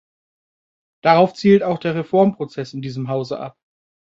Darauf 1.03 1.35
zielt 1.35 1.61
auch 1.61 1.77
der 1.77 1.93
Reformprozess 1.93 2.73
in 2.73 2.81
diesem 2.81 3.07
Hause 3.07 3.39
ab. 3.39 3.55